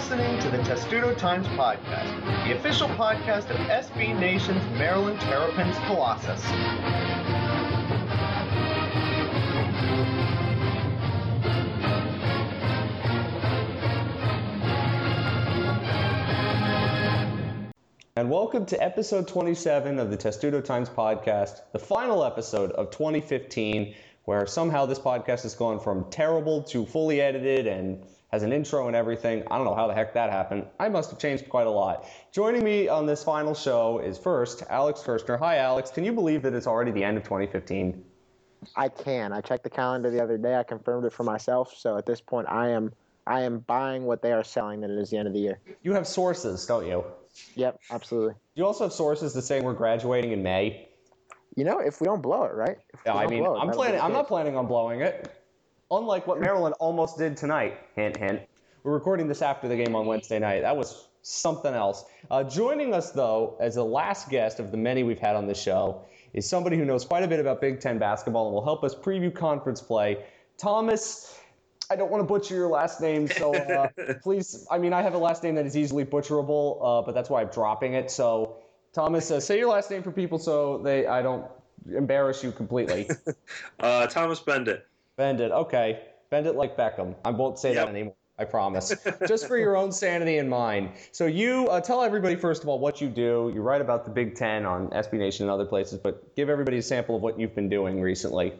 [0.00, 6.42] listening to the Testudo Times Podcast, the official podcast of SB Nation's Maryland Terrapins Colossus.
[18.16, 23.94] And welcome to episode 27 of the Testudo Times podcast, the final episode of 2015,
[24.24, 28.86] where somehow this podcast has gone from terrible to fully edited and has an intro
[28.86, 29.42] and everything.
[29.50, 30.66] I don't know how the heck that happened.
[30.78, 32.06] I must have changed quite a lot.
[32.32, 35.38] Joining me on this final show is first Alex Kirshner.
[35.38, 35.90] Hi, Alex.
[35.90, 38.04] Can you believe that it's already the end of 2015?
[38.76, 39.32] I can.
[39.32, 40.56] I checked the calendar the other day.
[40.56, 41.74] I confirmed it for myself.
[41.76, 42.92] So at this point, I am
[43.26, 45.60] I am buying what they are selling that it is the end of the year.
[45.82, 47.04] You have sources, don't you?
[47.54, 48.34] Yep, absolutely.
[48.34, 50.88] Do you also have sources that say we're graduating in May?
[51.56, 52.76] You know, if we don't blow it, right?
[53.04, 54.00] Yeah, I mean, blow it, I'm planning.
[54.00, 55.39] I'm not planning on blowing it.
[55.92, 57.76] Unlike what Maryland almost did tonight.
[57.96, 58.40] Hint, hint.
[58.84, 60.60] We're recording this after the game on Wednesday night.
[60.60, 62.04] That was something else.
[62.30, 65.54] Uh, joining us though, as the last guest of the many we've had on the
[65.54, 66.02] show,
[66.32, 68.94] is somebody who knows quite a bit about Big Ten basketball and will help us
[68.94, 70.24] preview conference play.
[70.56, 71.36] Thomas.
[71.92, 73.88] I don't want to butcher your last name, so uh,
[74.22, 74.64] please.
[74.70, 77.40] I mean, I have a last name that is easily butcherable, uh, but that's why
[77.40, 78.12] I'm dropping it.
[78.12, 78.58] So,
[78.92, 81.44] Thomas, uh, say your last name for people so they I don't
[81.92, 83.10] embarrass you completely.
[83.80, 84.82] Uh, Thomas Beindit.
[85.20, 85.52] Bend it.
[85.52, 86.00] Okay.
[86.30, 87.14] Bend it like Beckham.
[87.26, 87.84] I won't say Yep.
[87.84, 88.14] that anymore.
[88.38, 88.94] I promise.
[89.28, 90.94] Just for your own sanity and mine.
[91.12, 93.52] So you uh, tell everybody first of all what you do.
[93.54, 96.78] You write about the Big Ten on SB Nation and other places, but give everybody
[96.78, 98.54] a sample of what you've been doing recently.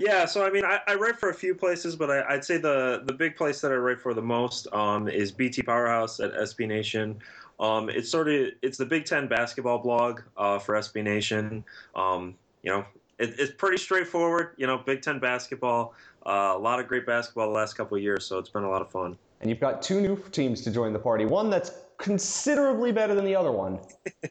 [0.00, 2.56] Yeah, so I mean, I, I write for a few places, but I, I'd say
[2.56, 6.32] the the big place that I write for the most um, is BT Powerhouse at
[6.32, 7.20] SB Nation.
[7.60, 11.64] Um, it's sort of it's the Big Ten basketball blog uh, for SB Nation.
[11.94, 12.84] Um, you know,
[13.18, 14.54] it, it's pretty straightforward.
[14.56, 15.94] You know, Big Ten basketball.
[16.24, 18.70] Uh, a lot of great basketball the last couple of years, so it's been a
[18.70, 19.16] lot of fun.
[19.40, 21.24] And you've got two new teams to join the party.
[21.24, 23.78] One that's considerably better than the other one.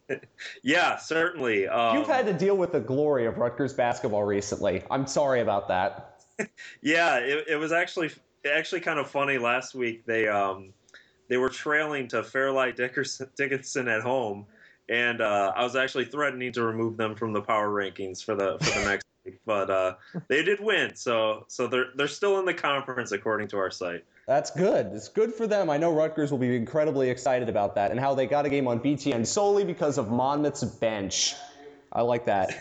[0.64, 1.68] Yeah, certainly.
[1.68, 4.84] Um, You've had to deal with the glory of Rutgers basketball recently.
[4.92, 6.08] I'm sorry about that.
[6.82, 8.10] Yeah, it, it was actually
[8.52, 9.38] actually kind of funny.
[9.38, 10.74] Last week they um,
[11.30, 14.48] they were trailing to Fairleigh Dickerson, Dickinson at home,
[14.92, 18.58] and uh, I was actually threatening to remove them from the power rankings for the
[18.60, 19.40] for the next week.
[19.46, 19.96] But uh,
[20.28, 24.04] they did win, so so they're they're still in the conference according to our site.
[24.28, 24.88] That's good.
[24.88, 25.70] It's good for them.
[25.70, 28.68] I know Rutgers will be incredibly excited about that and how they got a game
[28.68, 31.36] on BTN solely because of Monmouth's bench.
[31.94, 32.58] I like that.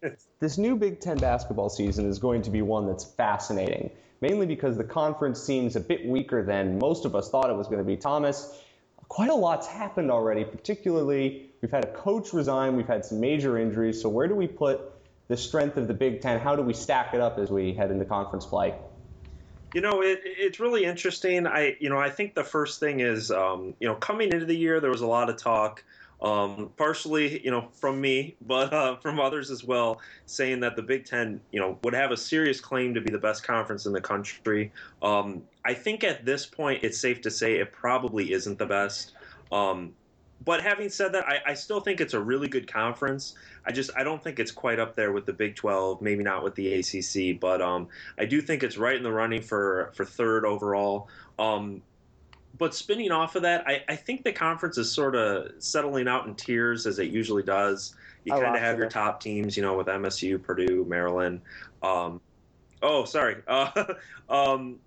[0.40, 3.90] this new Big Ten basketball season is going to be one that's fascinating,
[4.20, 7.66] mainly because the conference seems a bit weaker than most of us thought it was
[7.66, 7.96] going to be.
[7.96, 8.60] Thomas,
[9.08, 13.58] quite a lot's happened already, particularly we've had a coach resign, we've had some major
[13.58, 14.00] injuries.
[14.00, 14.80] So, where do we put
[15.28, 16.38] the strength of the Big Ten?
[16.38, 18.74] How do we stack it up as we head into conference play?
[19.74, 21.46] You know, it, it's really interesting.
[21.46, 24.56] I, you know, I think the first thing is, um, you know, coming into the
[24.56, 25.84] year, there was a lot of talk,
[26.20, 30.82] um, partially, you know, from me, but uh, from others as well, saying that the
[30.82, 33.92] Big Ten, you know, would have a serious claim to be the best conference in
[33.92, 34.72] the country.
[35.02, 39.12] Um, I think at this point, it's safe to say it probably isn't the best.
[39.52, 39.94] Um,
[40.44, 43.34] but having said that, I, I still think it's a really good conference.
[43.66, 46.42] I just I don't think it's quite up there with the Big 12, maybe not
[46.42, 50.04] with the ACC, but um, I do think it's right in the running for for
[50.04, 51.08] third overall.
[51.38, 51.82] Um,
[52.56, 56.26] but spinning off of that, I, I think the conference is sort of settling out
[56.26, 57.94] in tiers as it usually does.
[58.24, 61.40] You kind of have your top teams, you know, with MSU, Purdue, Maryland.
[61.82, 62.20] Um,
[62.82, 63.36] oh, sorry.
[63.48, 63.94] Uh,
[64.28, 64.78] um,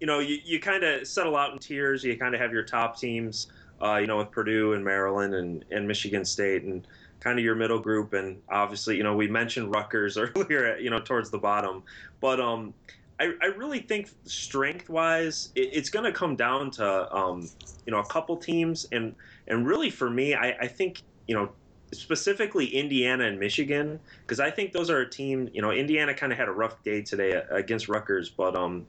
[0.00, 2.04] you know, you, you kind of settle out in tiers.
[2.04, 3.48] You kind of have your top teams,
[3.82, 6.86] uh, you know, with Purdue and Maryland and, and Michigan State and
[7.20, 8.12] kind of your middle group.
[8.12, 11.82] And obviously, you know, we mentioned Rutgers earlier, you know, towards the bottom.
[12.20, 12.74] But um,
[13.20, 17.48] I, I really think strength wise, it, it's going to come down to, um,
[17.86, 18.86] you know, a couple teams.
[18.92, 19.14] And,
[19.46, 21.50] and really for me, I, I think, you know,
[21.92, 25.48] specifically Indiana and Michigan, because I think those are a team.
[25.52, 28.86] You know, Indiana kind of had a rough day today against Rutgers, but um,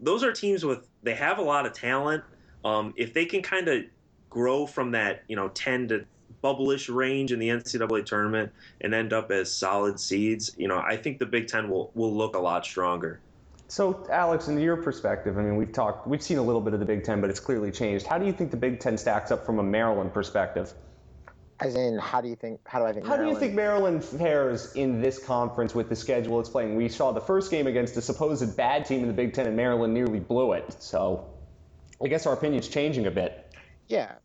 [0.00, 2.24] those are teams with they have a lot of talent.
[2.64, 3.84] Um, if they can kind of
[4.30, 6.04] grow from that, you know, ten to
[6.40, 10.96] bubble-ish range in the NCAA tournament and end up as solid seeds, you know, I
[10.96, 13.20] think the Big Ten will will look a lot stronger.
[13.72, 16.80] So, Alex, in your perspective, I mean, we've talked, we've seen a little bit of
[16.80, 18.04] the Big Ten, but it's clearly changed.
[18.06, 20.74] How do you think the Big Ten stacks up from a Maryland perspective?
[21.58, 22.60] As in, how do you think?
[22.66, 23.06] How do I think?
[23.06, 26.76] How do you Maryland- think Maryland fares in this conference with the schedule it's playing?
[26.76, 29.56] We saw the first game against a supposed bad team in the Big Ten, and
[29.56, 30.82] Maryland nearly blew it.
[30.82, 31.30] So,
[32.04, 33.54] I guess our opinion's changing a bit.
[33.88, 34.16] Yeah.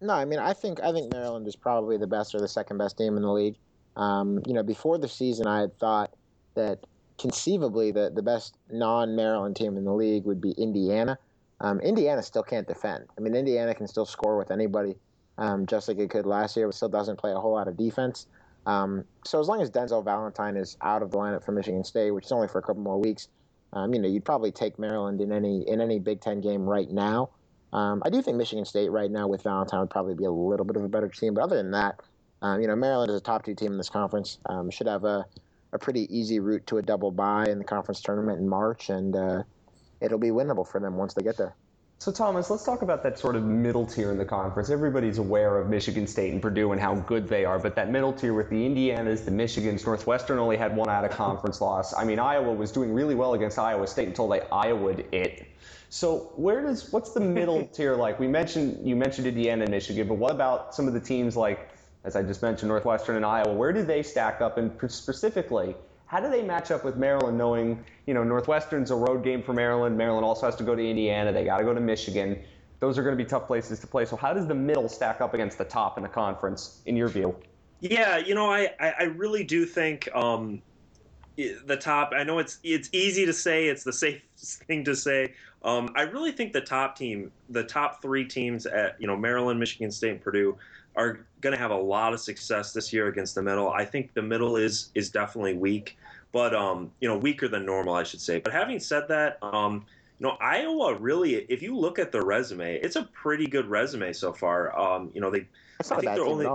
[0.00, 2.78] No, I mean, I think I think Maryland is probably the best or the second
[2.78, 3.56] best team in the league.
[3.96, 6.14] Um, you know, before the season, I had thought
[6.54, 6.78] that
[7.18, 11.18] conceivably the the best non-Maryland team in the league would be Indiana.
[11.60, 13.04] Um, Indiana still can't defend.
[13.16, 14.96] I mean, Indiana can still score with anybody,
[15.38, 17.76] um, just like it could last year, but still doesn't play a whole lot of
[17.76, 18.26] defense.
[18.66, 22.10] Um, so as long as Denzel Valentine is out of the lineup for Michigan State,
[22.10, 23.28] which is only for a couple more weeks,
[23.72, 26.90] um, you know, you'd probably take Maryland in any in any Big Ten game right
[26.90, 27.30] now.
[27.72, 30.64] Um, I do think Michigan State right now with Valentine would probably be a little
[30.64, 32.00] bit of a better team, but other than that,
[32.40, 34.38] um, you know, Maryland is a top two team in this conference.
[34.70, 35.26] Should have a,
[35.74, 39.14] a pretty easy route to a double bye in the conference tournament in March, and
[39.14, 39.42] uh,
[40.00, 41.54] it'll be winnable for them once they get there.
[41.98, 44.68] So, Thomas, let's talk about that sort of middle tier in the conference.
[44.70, 48.12] Everybody's aware of Michigan State and Purdue and how good they are, but that middle
[48.12, 51.94] tier with the Indianas, the Michigans, Northwestern only had one out of conference loss.
[51.96, 55.46] I mean, Iowa was doing really well against Iowa State until they Iowa'd it.
[55.88, 58.20] So, where does what's the middle tier like?
[58.20, 61.70] We mentioned you mentioned Indiana and Michigan, but what about some of the teams like,
[62.04, 63.52] as I just mentioned, Northwestern and Iowa?
[63.52, 65.74] Where do they stack up, and specifically?
[66.06, 69.54] How do they match up with Maryland, knowing you know Northwestern's a road game for
[69.54, 69.96] Maryland?
[69.96, 71.32] Maryland also has to go to Indiana.
[71.32, 72.38] They got to go to Michigan.
[72.80, 74.04] Those are going to be tough places to play.
[74.04, 77.08] So how does the middle stack up against the top in the conference, in your
[77.08, 77.34] view?
[77.80, 80.60] Yeah, you know, I I really do think um,
[81.36, 82.12] the top.
[82.14, 83.68] I know it's it's easy to say.
[83.68, 85.34] It's the safest thing to say.
[85.62, 89.58] Um, I really think the top team, the top three teams at you know Maryland,
[89.58, 90.58] Michigan State, and Purdue
[90.96, 93.70] are going to have a lot of success this year against the middle.
[93.70, 95.96] I think the middle is is definitely weak
[96.34, 98.40] but um, you know, weaker than normal, I should say.
[98.40, 99.86] But having said that, um,
[100.18, 104.12] you know, Iowa really, if you look at their resume, it's a pretty good resume
[104.12, 104.76] so far.
[104.76, 105.46] Um, you know, they,
[105.78, 106.48] I think they're only,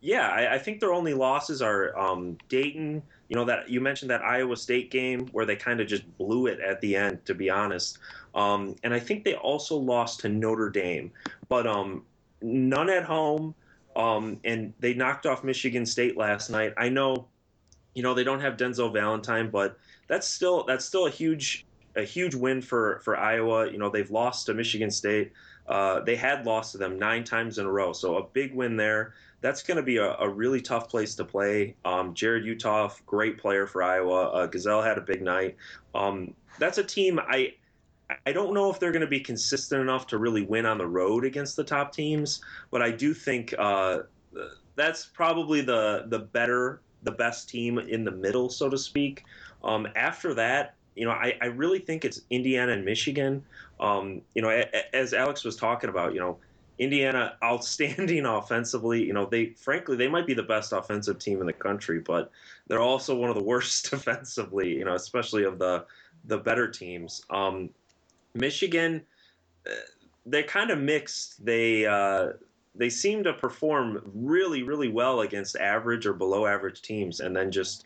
[0.00, 3.02] yeah, I, I, think their only losses are um, Dayton.
[3.28, 6.46] You know that you mentioned that Iowa State game where they kind of just blew
[6.46, 7.98] it at the end, to be honest.
[8.34, 11.10] Um, and I think they also lost to Notre Dame,
[11.50, 12.02] but um,
[12.40, 13.54] none at home.
[13.98, 16.72] Um, and they knocked off Michigan State last night.
[16.78, 17.26] I know
[17.94, 21.66] you know they don't have Denzel Valentine, but that's still that's still a huge
[21.96, 23.70] a huge win for for Iowa.
[23.70, 25.32] You know they've lost to Michigan State.
[25.66, 28.76] Uh, they had lost to them nine times in a row, so a big win
[28.76, 29.14] there.
[29.40, 31.76] That's going to be a, a, really tough place to play.
[31.84, 34.30] Um, Jarrod Uthoff, great player for Iowa.
[34.30, 35.56] Uh, Gesell had a big night.
[35.94, 37.54] Um, that's a team I
[38.26, 40.86] I don't know if they're going to be consistent enough to really win on the
[40.86, 42.40] road against the top teams,
[42.70, 44.00] but I do think uh,
[44.76, 49.24] that's probably the the better the best team in the middle, so to speak.
[49.62, 53.44] Um, after that, you know, I, I really think it's Indiana and Michigan.
[53.78, 56.38] Um, you know, a, as Alex was talking about, you know,
[56.78, 59.04] Indiana outstanding offensively.
[59.04, 62.30] You know, they frankly they might be the best offensive team in the country, but
[62.66, 64.76] they're also one of the worst defensively.
[64.76, 65.84] You know, especially of the
[66.24, 67.22] the better teams.
[67.30, 67.70] Um,
[68.38, 69.02] Michigan,
[69.66, 69.74] uh,
[70.26, 71.44] they're kind of mixed.
[71.44, 72.32] They uh,
[72.74, 77.50] they seem to perform really, really well against average or below average teams, and then
[77.50, 77.84] just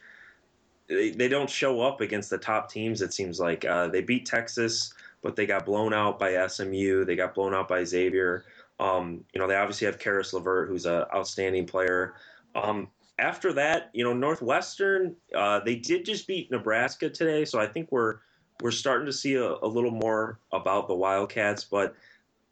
[0.88, 3.02] they, they don't show up against the top teams.
[3.02, 7.04] It seems like uh, they beat Texas, but they got blown out by SMU.
[7.04, 8.44] They got blown out by Xavier.
[8.81, 12.14] Um, you know, they obviously have Caris LeVert, who's an outstanding player.
[12.54, 12.88] Um,
[13.19, 17.93] after that, you know, Northwestern, uh, they did just beat Nebraska today, so I think
[17.93, 18.16] we're
[18.62, 21.94] we're starting to see a, a little more about the Wildcats, but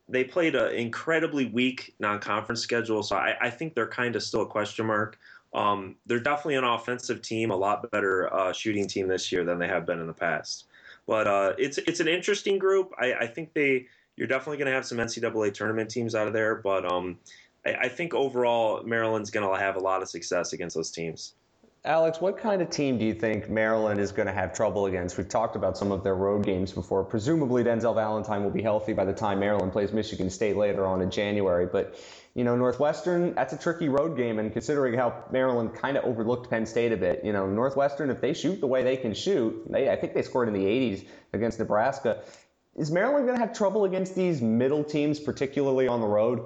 [0.08, 4.42] they played an incredibly weak non-conference schedule, so I, I think they're kind of still
[4.42, 5.18] a question mark.
[5.54, 9.58] Um, they're definitely an offensive team, a lot better uh, shooting team this year than
[9.58, 10.66] they have been in the past.
[11.06, 12.92] But uh, it's it's an interesting group.
[12.98, 13.86] I, I think they
[14.16, 17.18] you're definitely going to have some NCAA tournament teams out of there, but um,
[17.64, 21.34] I, I think overall Maryland's going to have a lot of success against those teams.
[21.84, 25.16] Alex, what kind of team do you think Maryland is going to have trouble against?
[25.16, 27.02] We've talked about some of their road games before.
[27.02, 31.00] Presumably, Denzel Valentine will be healthy by the time Maryland plays Michigan State later on
[31.00, 31.64] in January.
[31.64, 31.98] But,
[32.34, 34.38] you know, Northwestern, that's a tricky road game.
[34.38, 38.20] And considering how Maryland kind of overlooked Penn State a bit, you know, Northwestern, if
[38.20, 41.06] they shoot the way they can shoot, they, I think they scored in the 80s
[41.32, 42.22] against Nebraska.
[42.76, 46.42] Is Maryland going to have trouble against these middle teams, particularly on the road?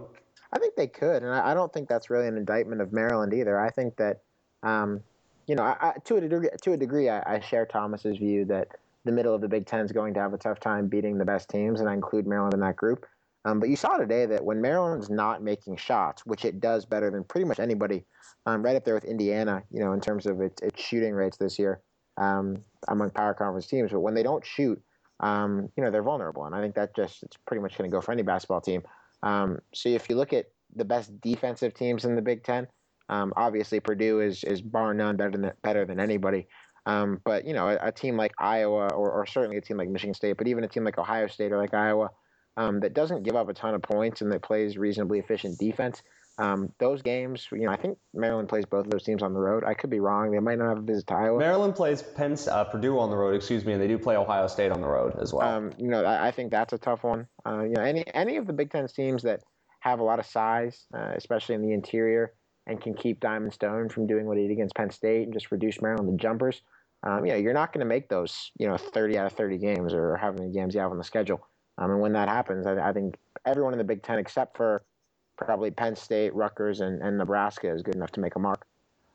[0.53, 1.25] I think they could.
[1.25, 3.59] And I don't think that's really an indictment of Maryland either.
[3.59, 4.21] I think that.
[4.63, 5.03] Um,
[5.47, 8.69] you know, I, to a degree, to a degree, I, I, share Thomas's view that
[9.05, 11.25] the middle of the Big Ten is going to have a tough time beating the
[11.25, 13.07] best teams, and I include Maryland in that group.
[13.45, 17.11] Um, but you saw today that when Maryland's not making shots, which it does better
[17.11, 18.05] than pretty much anybody,
[18.47, 21.37] um, right up there with Indiana, you know, in terms of its, its shooting rates
[21.37, 21.81] this year
[22.17, 22.57] um,
[22.89, 23.93] among power conference teams.
[23.93, 24.81] But when they don't shoot,
[25.21, 27.95] um, you know, they're vulnerable, and I think that just it's pretty much going to
[27.95, 28.83] go for any basketball team.
[29.23, 32.67] Um, so if you look at the best defensive teams in the Big Ten,
[33.09, 36.47] um, obviously, Purdue is is bar none better than better than anybody.
[36.87, 39.89] Um, but you know, a, a, team like Iowa, or, or certainly a team like
[39.89, 42.11] Michigan State, but even a team like Ohio State or like Iowa,
[42.57, 46.03] um, that doesn't give up a ton of points and that plays reasonably efficient defense,
[46.37, 49.41] Um, those games, you know, I think Maryland plays both of those teams on the
[49.41, 49.65] road.
[49.65, 50.33] I could be wrong.
[50.33, 51.39] They might not have a visit to Iowa.
[51.39, 54.47] Maryland plays Penn, uh, Purdue on the road, excuse me, and they do play Ohio
[54.49, 55.49] State on the road as well.
[55.49, 57.29] Um, you know, I, I, think that's a tough one.
[57.47, 59.41] Uh, you know, any any of the Big Ten teams that
[59.81, 62.33] have a lot of size, uh, especially in the interior,
[62.67, 65.53] and can keep Diamond Stone from doing what he did against Penn State and just
[65.53, 66.63] reduce Maryland to jumpers.
[67.03, 69.59] Um, you know, you're not going to make those, you know, 30 out of 30
[69.59, 71.47] games or how many games you have on the schedule.
[71.77, 74.83] Um, and when that happens, I, I think everyone in the Big Ten except for
[75.37, 78.67] probably Penn State, Rutgers, and, and Nebraska is good enough to make a mark.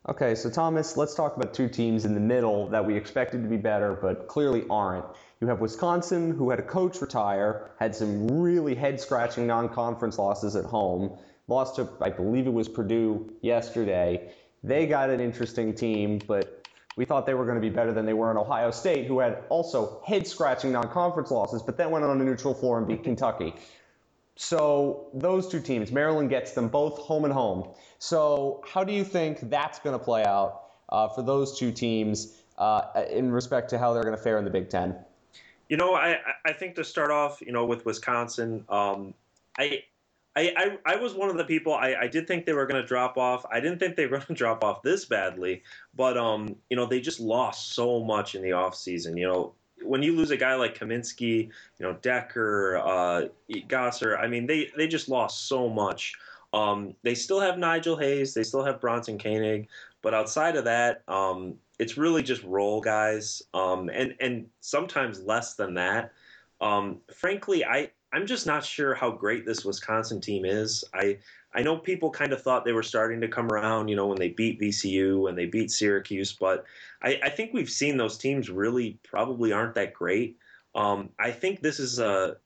[0.07, 3.49] Okay, so Thomas, let's talk about two teams in the middle that we expected to
[3.49, 5.05] be better, but clearly aren't.
[5.41, 10.17] You have Wisconsin, who had a coach retire, had some really head scratching non conference
[10.17, 11.17] losses at home,
[11.49, 14.31] lost to, I believe it was Purdue yesterday.
[14.63, 18.05] They got an interesting team, but we thought they were going to be better than
[18.05, 21.91] they were in Ohio State, who had also head scratching non conference losses, but then
[21.91, 23.53] went on a neutral floor and beat Kentucky.
[24.35, 27.69] So those two teams, Maryland gets them both home and home.
[27.99, 32.37] So how do you think that's going to play out uh, for those two teams
[32.57, 34.95] uh, in respect to how they're going to fare in the Big Ten?
[35.67, 39.13] You know, I I think to start off, you know, with Wisconsin, um,
[39.57, 39.83] I.
[40.35, 40.53] I,
[40.85, 42.87] I, I, was one of the people I, I did think they were going to
[42.87, 43.45] drop off.
[43.51, 45.63] I didn't think they were going to drop off this badly,
[45.95, 49.17] but um, you know they just lost so much in the offseason.
[49.17, 53.27] You know, when you lose a guy like Kaminsky, you know Dekker, uh,
[53.67, 56.13] Gasser, I mean they they just lost so much.
[56.53, 59.67] Um, they still have Nigel Hayes, they still have Bronson Koenig,
[60.01, 65.55] but outside of that, um, it's really just role guys, um, and and sometimes less
[65.55, 66.11] than that.
[66.61, 70.83] Um, frankly, I I'm just not sure how great this Wisconsin team is.
[70.93, 71.19] I
[71.53, 74.19] I know people kind of thought they were starting to come around, you know, when
[74.19, 76.63] they beat VCU and they beat Syracuse, but
[77.01, 80.37] I, I think we've seen those teams really probably aren't that great.
[80.75, 82.37] Um, I think this is a.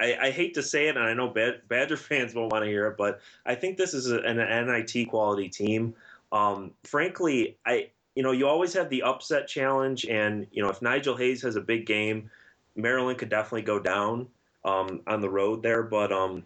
[0.00, 1.34] I, I hate to say it, and I know
[1.68, 5.08] Badger fans won't want to hear it, but I think this is a, an NIT
[5.08, 5.94] quality team.
[6.30, 10.82] Um, frankly, I you know you always have the upset challenge, and you know if
[10.82, 12.30] Nigel Hayes has a big game,
[12.76, 14.28] Maryland could definitely go down
[14.68, 15.82] um, on the road there.
[15.82, 16.44] But um,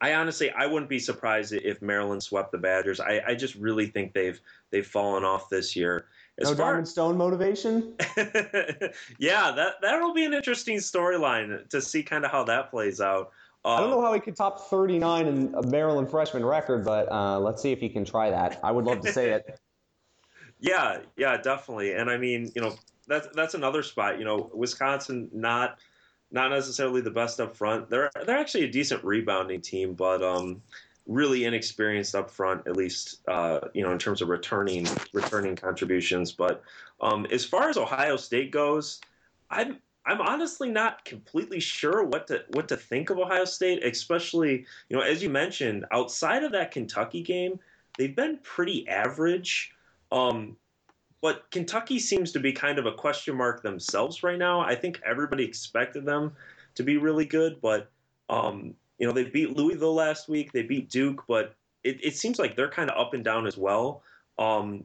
[0.00, 3.00] I honestly, I wouldn't be surprised if Maryland swept the Badgers.
[3.00, 4.40] I, I just really think they've
[4.70, 6.06] they've fallen off this year.
[6.38, 7.94] As no far, Diamond Stone motivation.
[9.18, 13.30] yeah, that that'll be an interesting storyline to see kind of how that plays out.
[13.64, 17.10] Uh, I don't know how he could top 39 in a Maryland freshman record, but
[17.10, 18.60] uh, let's see if he can try that.
[18.62, 19.58] I would love to say it.
[20.60, 21.94] yeah, yeah, definitely.
[21.94, 22.76] And I mean, you know,
[23.08, 24.18] that's that's another spot.
[24.18, 25.78] You know, Wisconsin not
[26.36, 27.88] not necessarily the best up front.
[27.88, 30.62] They're they're actually a decent rebounding team, but um,
[31.06, 36.30] really inexperienced up front, at least uh, you know in terms of returning returning contributions.
[36.30, 36.62] But
[37.00, 39.00] um, as far as Ohio State goes,
[39.50, 44.66] I'm I'm honestly not completely sure what to what to think of Ohio State, especially
[44.90, 47.58] you know as you mentioned, outside of that Kentucky game,
[47.98, 49.72] they've been pretty average.
[50.12, 50.56] Um,
[51.26, 54.60] but Kentucky seems to be kind of a question mark themselves right now.
[54.60, 56.30] I think everybody expected them
[56.76, 57.90] to be really good, but
[58.28, 62.38] um, you know they beat Louisville last week, they beat Duke, but it, it seems
[62.38, 64.04] like they're kind of up and down as well.
[64.38, 64.84] Um,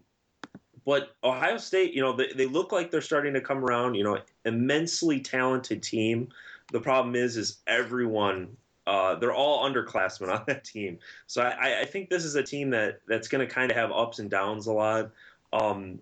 [0.84, 3.94] but Ohio State, you know, they, they look like they're starting to come around.
[3.94, 6.30] You know, immensely talented team.
[6.72, 8.58] The problem is, is everyone
[8.88, 10.98] uh, they're all underclassmen on that team.
[11.28, 13.92] So I, I think this is a team that that's going to kind of have
[13.92, 15.12] ups and downs a lot.
[15.54, 16.00] Um,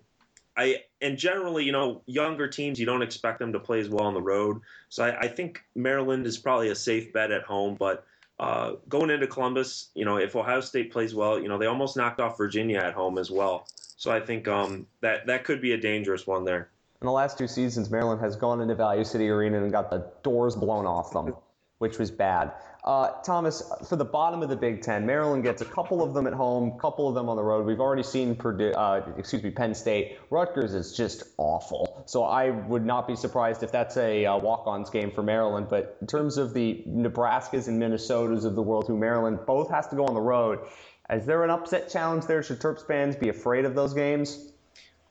[0.60, 4.04] I and generally, you know, younger teams you don't expect them to play as well
[4.04, 4.60] on the road.
[4.88, 8.04] So I, I think Maryland is probably a safe bet at home, but.
[8.38, 11.94] Uh, going into Columbus, you know, if Ohio State plays well, you know, they almost
[11.94, 13.66] knocked off Virginia at home as well.
[13.98, 16.70] So I think um, that that could be a dangerous one there.
[17.02, 20.10] In the last two seasons, Maryland has gone into Value City Arena and got the
[20.22, 21.34] doors blown off them,
[21.80, 22.52] which was bad.
[22.82, 26.26] Uh, Thomas, for the bottom of the Big Ten, Maryland gets a couple of them
[26.26, 27.66] at home, couple of them on the road.
[27.66, 30.18] We've already seen Purdue, uh, excuse me, Penn State.
[30.30, 32.02] Rutgers is just awful.
[32.06, 35.66] So I would not be surprised if that's a uh, walk-ons game for Maryland.
[35.68, 39.86] But in terms of the Nebraskas and Minnesotas of the world, who Maryland both has
[39.88, 40.60] to go on the road,
[41.10, 42.42] is there an upset challenge there?
[42.42, 44.52] Should Terps fans be afraid of those games?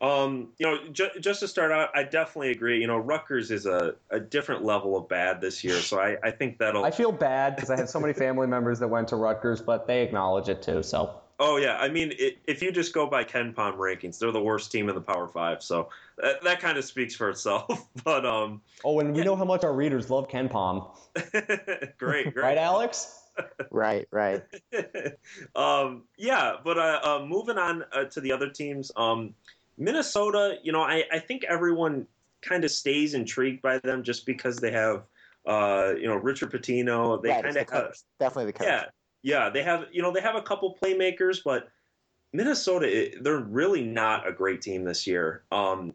[0.02, 2.80] Um, you know, ju- just to start out, I definitely agree.
[2.80, 6.32] You know, Rutgers is a, a different level of bad this year, so I, I
[6.32, 6.86] think that'll.
[6.86, 9.88] I feel bad because I have so many family members that went to Rutgers, but
[9.88, 10.84] they acknowledge it too.
[10.84, 11.16] So.
[11.42, 14.72] Oh yeah, I mean, it, if you just go by KenPom rankings, they're the worst
[14.72, 17.88] team in the Power Five, so that, that kind of speaks for itself.
[18.04, 18.62] but um.
[18.86, 19.26] Oh, and we yeah.
[19.26, 20.90] know how much our readers love KenPom.
[21.98, 22.38] great, great.
[22.38, 23.22] right, Alex?
[23.72, 24.44] right, right.
[25.56, 28.92] um, yeah, but uh, uh, moving on uh, to the other teams.
[28.96, 29.34] Um,
[29.80, 32.06] Minnesota, you know, I, I think everyone
[32.42, 35.04] kind of stays intrigued by them just because they have,
[35.48, 37.22] uh, you know, Richard Pitino.
[37.24, 38.68] They right, kind of the definitely the coach.
[38.68, 38.86] Yeah,
[39.24, 41.70] Yeah, they have you know they have a couple playmakers, but
[42.34, 45.44] Minnesota they're really not a great team this year.
[45.52, 45.94] Um,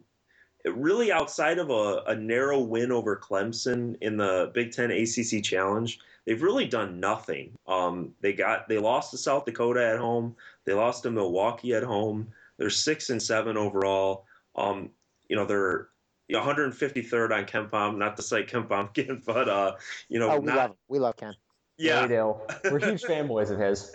[0.65, 5.99] really, outside of a, a narrow win over Clemson in the Big Ten ACC Challenge,
[6.25, 7.51] they've really done nothing.
[7.67, 10.35] Um, they got they lost to South Dakota at home.
[10.65, 12.29] They lost to Milwaukee at home.
[12.57, 14.25] They're six and seven overall.
[14.55, 14.91] Um,
[15.29, 15.89] you know they're
[16.31, 17.97] 153rd on KenPom.
[17.97, 19.73] Not to say KenPom again, but uh,
[20.09, 21.33] you know, oh, we not, love we love Ken.
[21.77, 22.35] Yeah, we do.
[22.71, 23.93] We're huge fanboys of his.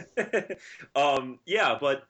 [0.95, 2.05] um, yeah, but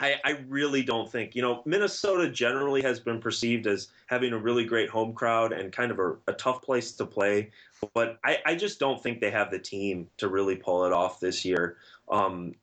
[0.00, 4.38] I, I really don't think you know Minnesota generally has been perceived as having a
[4.38, 7.50] really great home crowd and kind of a, a tough place to play,
[7.94, 11.20] but I, I just don't think they have the team to really pull it off
[11.20, 11.76] this year.
[12.10, 12.54] Um,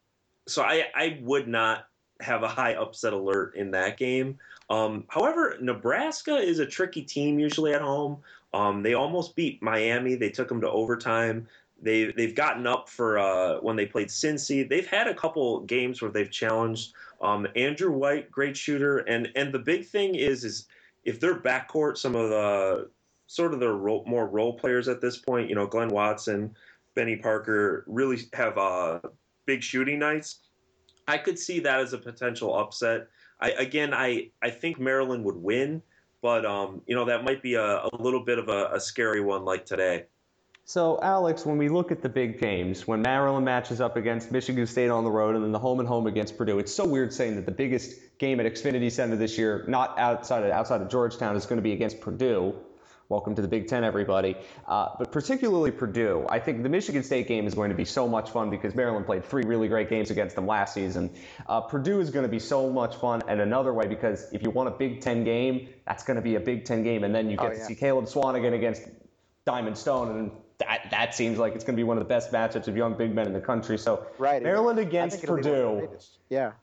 [0.48, 1.88] so I, I would not
[2.24, 4.38] have a high upset alert in that game.
[4.70, 8.18] Um, however, Nebraska is a tricky team usually at home.
[8.54, 10.16] Um, they almost beat Miami.
[10.16, 11.48] They took them to overtime.
[11.82, 14.68] They they've gotten up for uh, when they played Cincy.
[14.68, 19.54] They've had a couple games where they've challenged um, Andrew White, great shooter, and and
[19.54, 20.68] the big thing is is
[21.04, 22.90] if their backcourt, some of the
[23.28, 26.56] sort of the role, more role players at this point, you know, Glynn Watson,
[26.96, 29.00] Benny Parker, really have uh,
[29.46, 30.40] big shooting nights.
[31.08, 33.08] I could see that as a potential upset.
[33.40, 35.82] I, again, I, I think Maryland would win,
[36.22, 39.22] but um, you know that might be a, a little bit of a, a scary
[39.22, 40.06] one like today.
[40.66, 44.66] So, Alex, when we look at the big games, when Maryland matches up against Michigan
[44.66, 47.12] State on the road and then the home and home against Purdue, it's so weird
[47.12, 50.88] saying that the biggest game at Xfinity Center this year, not outside of, outside of
[50.88, 52.56] Georgetown, is going to be against Purdue.
[53.10, 54.38] Welcome to the Big Ten, everybody.
[54.66, 58.08] Uh, but particularly Purdue, I think the Michigan State game is going to be so
[58.08, 61.14] much fun because Maryland played three really great games against them last season.
[61.48, 64.52] Uh, Purdue is going to be so much fun, and another way because if you
[64.52, 67.30] want a Big Ten game, that's going to be a Big Ten game, and then
[67.30, 67.60] you get oh, yeah.
[67.60, 68.84] to see Caleb Swanigan against
[69.46, 72.32] Diamond Stone, and that that seems like it's going to be one of the best
[72.32, 73.78] matchups of young big men in the country.
[73.78, 75.90] So right, Maryland against Purdue.
[76.30, 76.54] Yeah.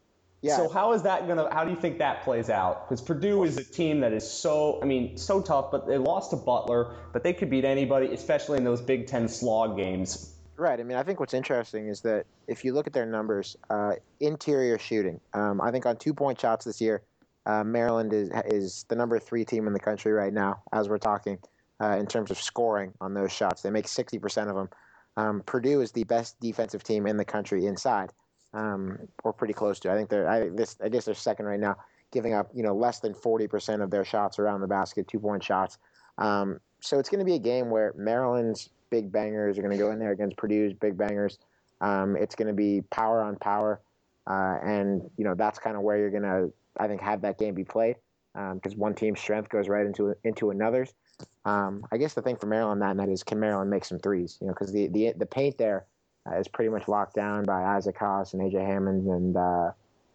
[0.42, 0.56] Yeah.
[0.56, 1.52] So how is that gonna?
[1.52, 2.88] How do you think that plays out?
[2.88, 5.70] Because Purdue is a team that is so, I mean, so tough.
[5.70, 9.28] But they lost to Butler, but they could beat anybody, especially in those Big Ten
[9.28, 10.34] slog games.
[10.56, 10.78] Right.
[10.78, 13.94] I mean, I think what's interesting is that if you look at their numbers, uh,
[14.20, 15.20] interior shooting.
[15.34, 17.02] Um, I think on two point shots this year,
[17.46, 20.98] uh, Maryland is is the number three team in the country right now as we're
[20.98, 21.38] talking
[21.80, 23.62] uh, in terms of scoring on those shots.
[23.62, 24.68] They make 60% of them.
[25.16, 28.12] Um, Purdue is the best defensive team in the country inside,
[28.54, 29.90] um, or pretty close to.
[29.90, 30.28] I think they're.
[30.28, 31.76] I, this, I guess they're second right now,
[32.12, 35.42] giving up you know less than 40% of their shots around the basket, two point
[35.42, 35.78] shots.
[36.18, 39.78] Um, so it's going to be a game where Maryland's big bangers are going to
[39.78, 41.38] go in there against Purdue's big bangers.
[41.80, 43.80] Um, it's going to be power on power,
[44.26, 47.38] uh, and you know that's kind of where you're going to, I think, have that
[47.38, 47.96] game be played
[48.34, 50.92] because um, one team's strength goes right into into another's.
[51.44, 54.38] Um, I guess the thing for Maryland that night is can Maryland make some threes?
[54.40, 55.86] You know, because the, the the paint there
[56.28, 59.70] uh, is pretty much locked down by Isaac Haas and AJ Hammons and uh,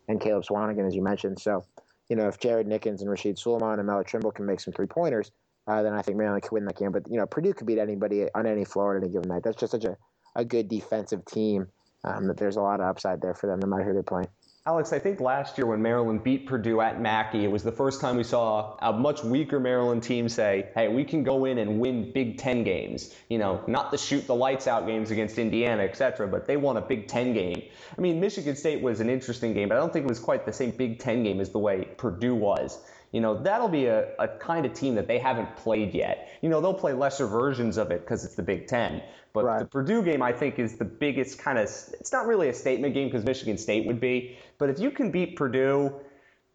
[0.08, 1.40] and Caleb Swanigan, as you mentioned.
[1.40, 1.66] So,
[2.10, 4.86] you know, if Jared Nickens and Rasheed Sulaimon and Melo Trimble can make some three
[4.86, 5.32] pointers,
[5.68, 6.92] uh, then I think Maryland could win that game.
[6.92, 9.44] But you know, Purdue could beat anybody on any floor at any given night.
[9.44, 9.98] That's just such a,
[10.36, 11.68] a good defensive team
[12.04, 14.28] um, that there's a lot of upside there for them, no matter who they're playing.
[14.68, 18.02] Alex, I think last year when Maryland beat Purdue at Mackey, it was the first
[18.02, 21.80] time we saw a much weaker Maryland team say, hey, we can go in and
[21.80, 23.14] win Big Ten games.
[23.30, 26.58] You know, not the shoot the lights out games against Indiana, et cetera, but they
[26.58, 27.62] won a Big Ten game.
[27.96, 30.48] I mean, Michigan State was an interesting game, but I don't think it was quite
[30.48, 32.80] the same Big Ten game as the way Purdue was
[33.16, 36.28] you know, that'll be a, a kind of team that they haven't played yet.
[36.42, 39.02] You know, they'll play lesser versions of it because it's the Big Ten.
[39.32, 39.60] But right.
[39.60, 42.94] the Purdue game, I think, is the biggest kind of, it's not really a statement
[42.94, 44.38] game because Michigan State would be.
[44.58, 45.94] But if you can beat Purdue,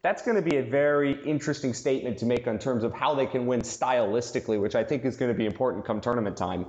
[0.03, 3.25] that's going to be a very interesting statement to make in terms of how they
[3.25, 6.67] can win stylistically, which I think is going to be important come tournament time.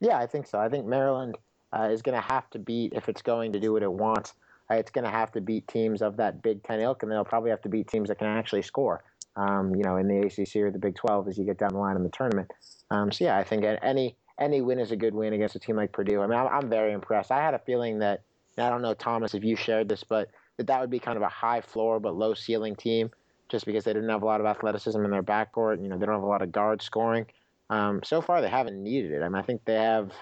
[0.00, 0.58] Yeah, I think so.
[0.58, 1.36] I think Maryland
[1.70, 4.32] uh, is going to have to beat, if it's going to do what it wants,
[4.76, 7.50] it's going to have to beat teams of that Big Ten ilk, and they'll probably
[7.50, 9.04] have to beat teams that can actually score.
[9.34, 11.78] Um, you know, in the ACC or the Big 12 as you get down the
[11.78, 12.50] line in the tournament.
[12.90, 15.76] Um, so yeah, I think any any win is a good win against a team
[15.76, 16.20] like Purdue.
[16.20, 17.30] I mean, I'm, I'm very impressed.
[17.30, 18.22] I had a feeling that
[18.58, 21.22] I don't know, Thomas, if you shared this, but that that would be kind of
[21.22, 23.10] a high floor but low ceiling team,
[23.48, 25.82] just because they didn't have a lot of athleticism in their backcourt.
[25.82, 27.26] You know, they don't have a lot of guard scoring.
[27.70, 29.22] Um, so far, they haven't needed it.
[29.22, 30.12] I mean, I think they have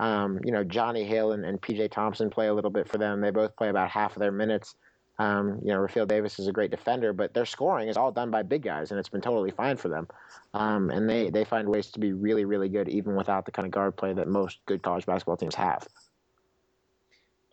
[0.00, 3.20] um, you know, Johnny Hill and, and PJ Thompson play a little bit for them.
[3.20, 4.74] They both play about half of their minutes.
[5.18, 8.32] Um, you know, Rapheal Davis is a great defender, but their scoring is all done
[8.32, 10.08] by big guys, and it's been totally fine for them.
[10.54, 13.66] Um, and they, they find ways to be really, really good, even without the kind
[13.66, 15.86] of guard play that most good college basketball teams have.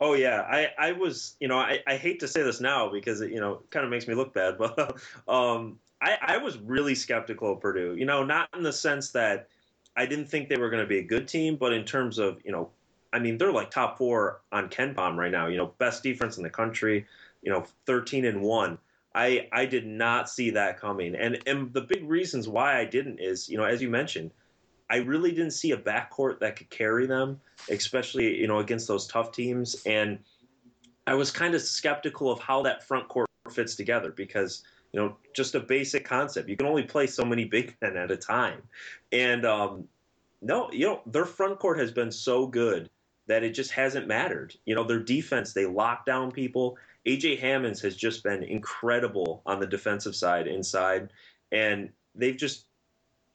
[0.00, 3.20] Oh yeah, I, I was you know I, I hate to say this now because
[3.20, 4.96] it you know kind of makes me look bad, but
[5.28, 7.94] um, I I was really skeptical of Purdue.
[7.96, 9.46] You know, not in the sense that
[9.96, 12.40] I didn't think they were going to be a good team, but in terms of
[12.44, 12.70] you know
[13.12, 15.46] I mean, they're like top four on KenPom right now.
[15.46, 17.06] You know, best defense in the country.
[17.42, 18.78] You know, 13 and one.
[19.14, 23.18] I I did not see that coming, and and the big reasons why I didn't
[23.18, 24.30] is you know as you mentioned,
[24.88, 29.06] I really didn't see a backcourt that could carry them, especially you know against those
[29.06, 30.18] tough teams, and
[31.06, 35.16] I was kind of skeptical of how that front court fits together because you know
[35.34, 38.62] just a basic concept you can only play so many big men at a time,
[39.10, 39.88] and um,
[40.40, 42.90] no, you know their front court has been so good
[43.26, 44.54] that it just hasn't mattered.
[44.64, 46.76] You know their defense they lock down people
[47.06, 51.08] AJ Hammons has just been incredible on the defensive side inside,
[51.50, 52.66] and they've just,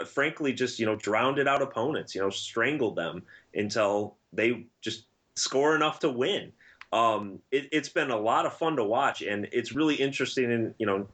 [0.06, 2.16] frankly, just you know drowned out opponents.
[2.16, 6.54] You know, strangled them until they just score enough to win.
[6.94, 10.52] Um, it, it's been a lot of fun to watch, and it's really interesting.
[10.52, 11.08] And you know,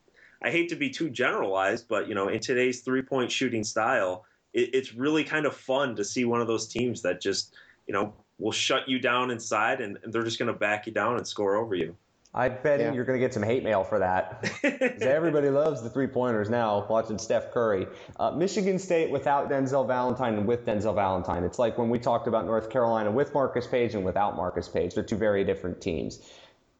[0.44, 4.72] I hate to be too generalized, but you know, in today's three-point shooting style, it,
[4.74, 7.54] it's really kind of fun to see one of those teams that just
[7.88, 10.94] you know will shut you down inside, and, and they're just going to back you
[10.94, 11.96] down and score over you.
[12.36, 12.92] I bet yeah.
[12.92, 14.50] you're going to get some hate mail for that.
[15.02, 17.86] everybody loves the three pointers now, watching Steph Curry.
[18.20, 21.44] Uh, Michigan State without Denzel Valentine and with Denzel Valentine.
[21.44, 24.96] It's like when we talked about North Carolina with Marcus Paige and without Marcus Paige.
[24.96, 26.28] They're two very different teams.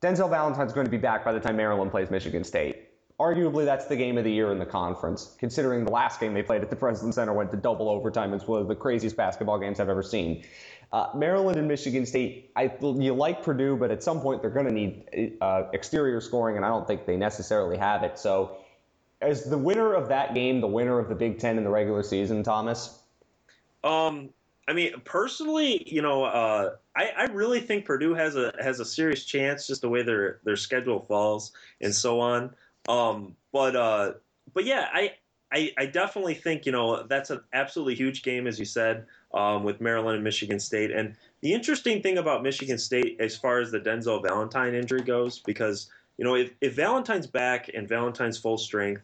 [0.02, 2.83] Denzel Valentine's going to be back by the time Maryland plays Michigan State.
[3.20, 6.42] Arguably, that's the game of the year in the conference, considering the last game they
[6.42, 8.34] played at the Breslin Center went to double overtime.
[8.34, 10.44] It's one of the craziest basketball games I've ever seen.
[10.92, 14.68] Uh, Maryland and Michigan State, I, you like Purdue, but at some point they're going
[14.68, 18.18] to need uh, exterior scoring, and I don't think they necessarily have it.
[18.20, 18.58] So,
[19.22, 22.04] is the winner of that game the winner of the Big Ten in the regular
[22.04, 23.00] season, Thomas?
[23.84, 24.30] Um,
[24.68, 28.86] I mean, personally, you know, uh, I, I really think Purdue has a has a
[28.86, 32.54] serious chance, just the way their their schedule falls and so on.
[32.88, 34.14] Um, but uh,
[34.54, 35.14] but yeah, I,
[35.52, 39.64] I I definitely think you know that's an absolutely huge game, as you said um,
[39.64, 40.92] with Maryland and Michigan State.
[40.92, 45.40] And the interesting thing about Michigan State, as far as the Denzel Valentine injury goes,
[45.40, 49.02] because you know if, if Valentine's back and Valentine's full strength,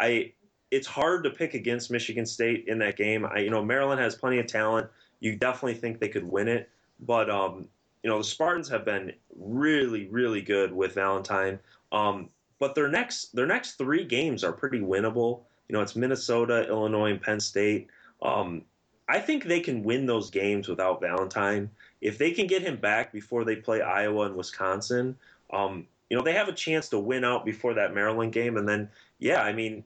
[0.00, 0.32] I
[0.70, 3.26] it's hard to pick against Michigan State in that game.
[3.26, 4.88] I, you know Maryland has plenty of talent.
[5.20, 6.68] You definitely think they could win it,
[7.00, 7.68] but um,
[8.02, 11.58] you know the Spartans have been really really good with Valentine.
[11.90, 12.28] Um,
[12.62, 15.40] but their next their next three games are pretty winnable.
[15.68, 17.88] You know it's Minnesota, Illinois, and Penn State.
[18.22, 18.62] Um,
[19.08, 21.68] I think they can win those games without Valentine.
[22.00, 25.16] If they can get him back before they play Iowa and Wisconsin,
[25.52, 28.56] um, you know, they have a chance to win out before that Maryland game.
[28.56, 29.82] And then, yeah, I mean,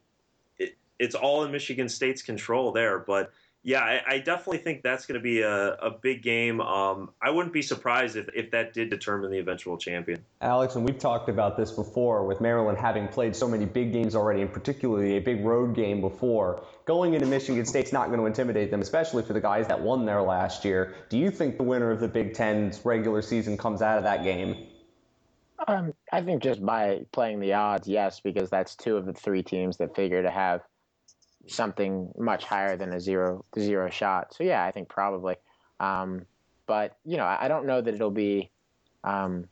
[0.59, 2.99] it, it's all in Michigan State's control there.
[2.99, 3.33] But
[3.67, 6.61] yeah, I, I definitely think that's going to be a, a big game.
[6.61, 10.25] Um, I wouldn't be surprised if, if that did determine the eventual champion.
[10.41, 14.15] Alex, and we've talked about this before with Maryland having played so many big games
[14.15, 16.63] already, and particularly a big road game before.
[16.85, 20.07] Going into Michigan State's not going to intimidate them, especially for the guys that won
[20.07, 20.95] there last year.
[21.09, 24.23] Do you think the winner of the Big Ten's regular season comes out of that
[24.23, 24.69] game?
[25.67, 29.43] Um, I think just by playing the odds, yes, because that's two of the three
[29.43, 30.61] teams that figure to have–
[31.49, 34.35] something much higher than a zero zero shot.
[34.35, 35.37] So yeah, I think probably.
[35.81, 36.27] Um,
[36.67, 38.51] but you know, I, I, don't know that it'll be.
[39.05, 39.47] Um,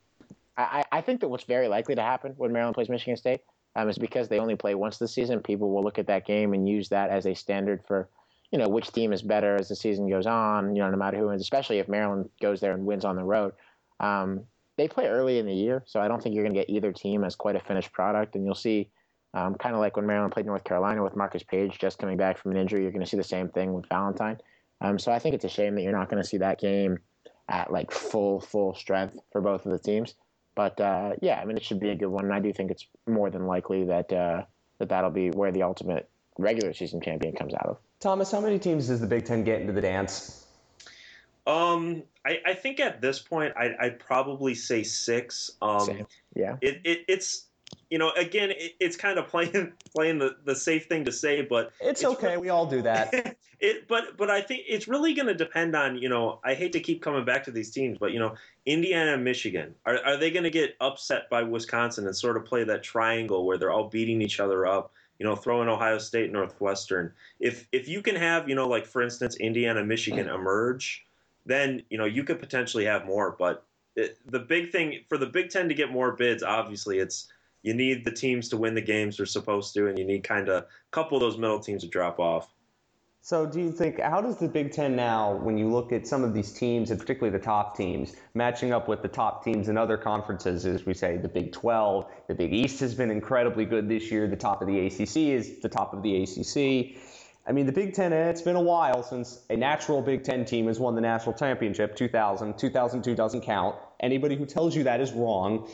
[0.57, 3.41] I, I think that what's very likely to happen when Maryland plays Michigan State
[3.75, 5.39] um, is because they only play once this season.
[5.41, 8.09] People will look at that game and use that as a standard for,
[8.51, 10.75] you know, which team is better as the season goes on.
[10.75, 13.23] You know, no matter who wins, especially if Maryland goes there and wins on the
[13.23, 13.53] road.
[13.99, 14.45] Um,
[14.77, 16.91] they play early in the year, so I don't think you're going to get either
[16.91, 18.89] team as quite a finished product, and you'll see
[19.35, 22.37] um, kind of like when Maryland played North Carolina with Marcus Paige just coming back
[22.37, 24.39] from an injury, you're going to see the same thing with Valentine.
[24.81, 26.99] Um, so I think it's a shame that you're not going to see that game
[27.47, 30.15] at like full full strength for both of the teams.
[30.55, 32.71] But uh, yeah, I mean it should be a good one, and I do think
[32.71, 34.43] it's more than likely that uh,
[34.79, 37.77] that that'll be where the ultimate regular season champion comes out of.
[37.99, 40.45] Thomas, how many teams does the Big Ten get into the dance?
[41.47, 45.51] Um, I, I think at this point I'd, I'd probably say six.
[45.61, 46.07] Um, Same.
[46.35, 46.55] Yeah.
[46.61, 47.44] It, it it's
[47.89, 51.41] you know, again, it, it's kind of playing playing the, the safe thing to say,
[51.41, 52.27] but it's, it's okay.
[52.27, 53.37] Really, we all do that.
[53.59, 56.39] it, but but I think it's really going to depend on you know.
[56.43, 59.75] I hate to keep coming back to these teams, but you know, Indiana and Michigan
[59.85, 63.45] are are they going to get upset by Wisconsin and sort of play that triangle
[63.45, 64.91] where they're all beating each other up?
[65.19, 67.13] You know, throwing Ohio State, Northwestern.
[67.39, 71.05] If if you can have you know, like for instance, Indiana, Michigan emerge,
[71.45, 73.35] then you know you could potentially have more.
[73.37, 77.29] But it, the big thing for the Big Ten to get more bids, obviously, it's
[77.65, 80.49] you need the teams to win the games they're supposed to, and you need kind
[80.49, 82.53] of a couple of those middle teams to drop off.
[83.21, 86.23] So, do you think how does the Big Ten now, when you look at some
[86.23, 89.79] of these teams, and particularly the top teams, matching up with the top teams in
[89.79, 93.89] other conferences, as we say, the Big 12, the Big East has been incredibly good
[93.89, 94.27] this year.
[94.27, 97.01] The top of the ACC is the top of the ACC.
[97.47, 100.45] I mean, the Big Ten, eh, it's been a while since a natural Big Ten
[100.45, 101.95] team has won the national championship.
[101.95, 103.75] 2000, 2002 doesn't count.
[103.99, 105.67] Anybody who tells you that is wrong.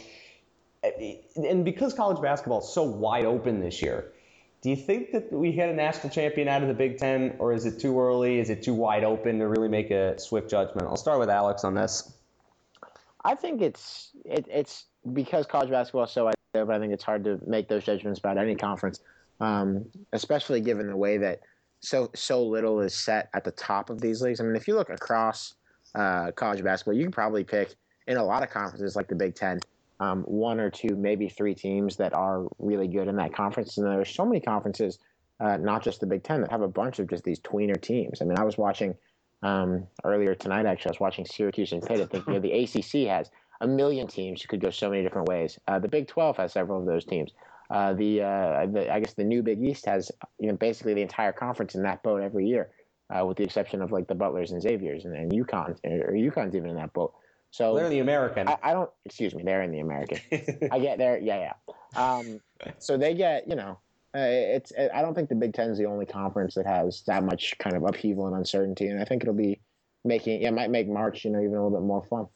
[0.84, 4.14] And because college basketball is so wide open this year,
[4.62, 7.54] do you think that we get a national champion out of the Big Ten, or
[7.54, 8.40] is it too early?
[8.40, 10.88] Is it too wide open to really make a swift judgment?
[10.88, 12.14] I'll start with Alex on this.
[13.24, 16.76] I think it's it, it's because college basketball is so wide open.
[16.76, 19.02] I think it's hard to make those judgments about any conference,
[19.40, 21.42] um, especially given the way that
[21.80, 24.40] so so little is set at the top of these leagues.
[24.40, 25.56] I mean, if you look across
[25.96, 27.76] uh, college basketball, you can probably pick
[28.08, 29.60] in a lot of conferences like the Big Ten,
[30.02, 33.78] um, one or two, maybe three teams that are really good in that conference.
[33.78, 34.98] And there's so many conferences,
[35.40, 38.20] uh, not just the Big Ten, that have a bunch of just these tweener teams.
[38.20, 38.96] I mean, I was watching
[39.44, 40.66] um, earlier tonight.
[40.66, 42.02] Actually, I was watching Syracuse and Pitt.
[42.02, 43.30] I think you know, the ACC has
[43.62, 44.42] a million teams.
[44.42, 45.60] You could go so many different ways.
[45.68, 47.32] Uh, the Big Twelve has several of those teams.
[47.70, 51.04] Uh, the, uh, the, I guess the new Big East has you know basically the
[51.04, 52.72] entire conference in that boat every year,
[53.14, 56.56] uh, with the exception of like the Butlers and Xaviers and, and UConn or UConn's
[56.56, 57.14] even in that boat.
[57.52, 58.48] So they're in the American.
[58.48, 58.90] I, I, don't.
[59.06, 59.44] Excuse me.
[59.44, 60.20] They're in the American.
[60.72, 61.20] I get there.
[61.20, 61.54] Yeah,
[61.96, 62.20] yeah.
[62.20, 62.40] Um,
[62.80, 63.80] so they get you know.
[64.16, 64.72] Uh, it's.
[64.94, 67.76] I don't think the Big Ten is the only conference that has that much kind
[67.76, 69.60] of upheaval and uncertainty, and I think it'll be
[70.06, 70.42] making.
[70.42, 72.28] It might make March, you know, even a little bit more fun.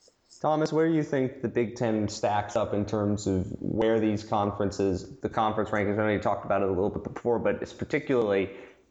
[0.42, 4.24] Thomas, where do you think the Big Ten stacks up in terms of where these
[4.24, 5.98] conferences, the conference rankings?
[5.98, 8.50] I know you talked about it a little bit before, but it's particularly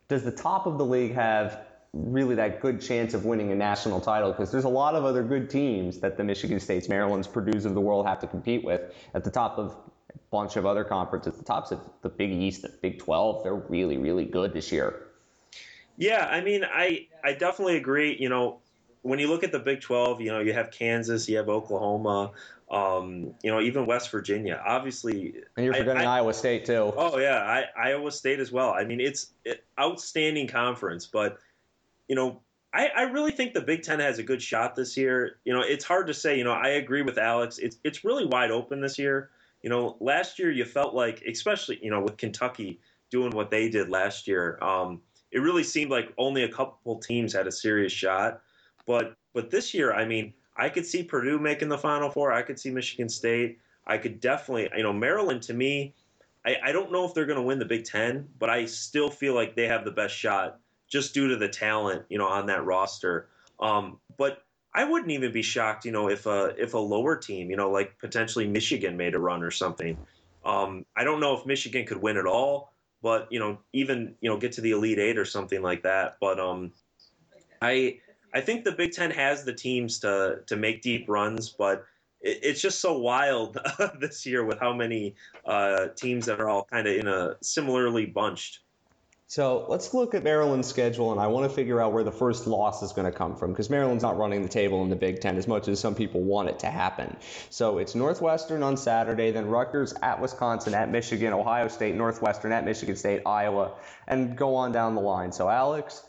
[0.08, 1.60] does the top of the league have
[1.94, 4.32] really that good chance of winning a national title?
[4.32, 7.74] Because there's a lot of other good teams that the Michigan States, Maryland's, Purdue's of
[7.74, 9.76] the world have to compete with at the top of
[10.10, 11.36] a bunch of other conferences.
[11.36, 15.06] The tops of the Big East, the Big 12, they're really, really good this year.
[15.96, 18.16] Yeah, I mean, I I definitely agree.
[18.18, 18.58] You know,
[19.02, 22.32] when you look at the Big 12, you know, you have Kansas, you have Oklahoma,
[22.68, 24.60] um, you know, even West Virginia.
[24.66, 26.92] Obviously, and you're forgetting I, I, Iowa State too.
[26.96, 27.36] Oh yeah,
[27.76, 28.70] I, Iowa State as well.
[28.70, 31.38] I mean, it's it, outstanding conference, but
[32.08, 32.40] you know,
[32.72, 35.36] I, I really think the Big Ten has a good shot this year.
[35.44, 36.36] You know, it's hard to say.
[36.36, 37.58] You know, I agree with Alex.
[37.58, 39.30] It's it's really wide open this year.
[39.62, 43.68] You know, last year you felt like, especially you know, with Kentucky doing what they
[43.68, 47.92] did last year, um, it really seemed like only a couple teams had a serious
[47.92, 48.40] shot.
[48.86, 52.32] But but this year, I mean, I could see Purdue making the Final Four.
[52.32, 53.58] I could see Michigan State.
[53.86, 55.94] I could definitely, you know, Maryland to me,
[56.44, 59.10] I, I don't know if they're going to win the Big Ten, but I still
[59.10, 60.58] feel like they have the best shot
[60.94, 63.26] just due to the talent, you know, on that roster.
[63.58, 67.50] Um, but I wouldn't even be shocked, you know, if a if a lower team,
[67.50, 69.98] you know, like potentially Michigan made a run or something.
[70.44, 74.30] Um, I don't know if Michigan could win at all, but you know, even you
[74.30, 76.16] know, get to the Elite Eight or something like that.
[76.20, 76.70] But um,
[77.60, 77.98] I
[78.32, 81.84] I think the Big Ten has the teams to to make deep runs, but
[82.20, 83.58] it, it's just so wild
[83.98, 88.06] this year with how many uh, teams that are all kind of in a similarly
[88.06, 88.60] bunched.
[89.26, 92.46] So let's look at Maryland's schedule, and I want to figure out where the first
[92.46, 95.20] loss is going to come from because Maryland's not running the table in the Big
[95.20, 97.16] Ten as much as some people want it to happen.
[97.48, 102.64] So it's Northwestern on Saturday, then Rutgers at Wisconsin, at Michigan, Ohio State, Northwestern at
[102.64, 103.72] Michigan State, Iowa,
[104.06, 105.32] and go on down the line.
[105.32, 106.02] So, Alex,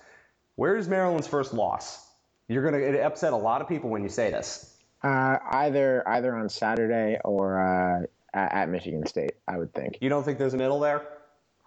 [0.56, 2.06] where is Maryland's first loss?
[2.48, 4.72] You're gonna it upset a lot of people when you say this.
[5.02, 9.98] Uh, either either on Saturday or uh, at Michigan State, I would think.
[10.02, 11.08] You don't think there's a middle there?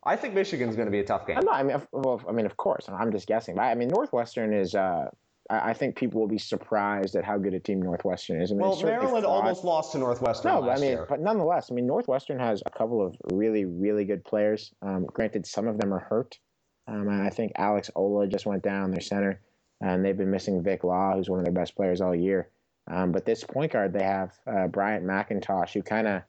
[0.09, 1.39] I think Michigan's going to be a tough game.
[1.45, 2.89] No, I mean, well, I mean, of course.
[2.89, 3.57] I'm just guessing.
[3.57, 4.75] But I mean, Northwestern is.
[4.75, 5.11] Uh,
[5.51, 8.51] I think people will be surprised at how good a team Northwestern is.
[8.53, 9.31] I mean, well, Maryland fought.
[9.31, 10.53] almost lost to Northwestern.
[10.53, 11.07] No, I mean, year.
[11.09, 14.75] but nonetheless, I mean, Northwestern has a couple of really, really good players.
[14.83, 16.39] Um, granted, some of them are hurt.
[16.87, 19.41] Um, I think Alex Olah just went down, their center
[19.81, 22.49] and they've been missing Vic Law, who's one of their best players all year.
[22.91, 26.23] Um, but this point guard they have, uh, Bryant McIntosh, who kind of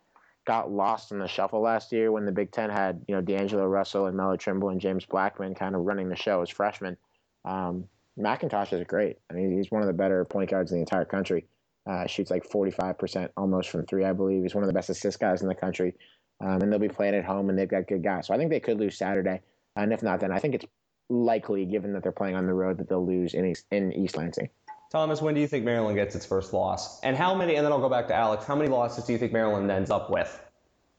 [0.45, 3.65] got lost in the shuffle last year when the Big Ten had you know D'Angelo
[3.65, 6.97] Russell and Melo Trimble and James Blackmon kind of running the show as freshmen.
[7.45, 7.85] Um,
[8.19, 9.17] McIntosh is great.
[9.29, 11.45] I mean, he's one of the better point guards in the entire country.
[11.89, 14.43] Uh, shoots like 45% almost from three, I believe.
[14.43, 15.95] He's one of the best assist guys in the country.
[16.41, 18.27] Um, and they'll be playing at home, and they've got good guys.
[18.27, 19.41] So I think they could lose Saturday.
[19.75, 20.65] And if not, then I think it's
[21.09, 24.15] likely, given that they're playing on the road, that they'll lose in East, in East
[24.15, 24.49] Lansing.
[24.89, 26.99] Thomas, when do you think Maryland gets its first loss?
[27.01, 29.19] And how many, and then I'll go back to Alex, how many losses do you
[29.19, 30.41] think Maryland ends up with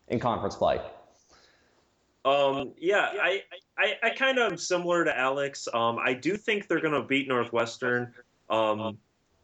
[0.08, 0.80] in conference play?
[2.24, 3.42] Um, yeah, I,
[3.76, 5.66] I, I kind of am similar to Alex.
[5.72, 8.14] Um, I do think they're going to beat Northwestern.
[8.48, 8.98] Um,